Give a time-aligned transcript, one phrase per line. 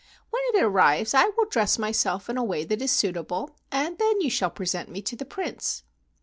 [0.31, 4.19] When it arrives I will dress myself in a way that is suitable, and then
[4.19, 5.83] you shall present me to the Prince."